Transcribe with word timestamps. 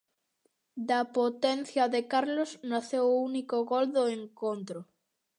Da 0.89 0.99
potencia 1.17 1.85
de 1.93 2.01
Carlos 2.11 2.49
naceu 2.71 3.05
o 3.11 3.21
único 3.29 3.57
gol 3.71 3.85
do 3.95 4.03
encontro. 4.19 4.79